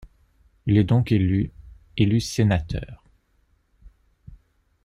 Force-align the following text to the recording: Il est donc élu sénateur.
Il 0.65 0.77
est 0.79 0.83
donc 0.83 1.11
élu 1.11 1.51
sénateur. 2.21 3.03